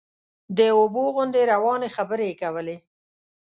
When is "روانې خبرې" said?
1.51-2.25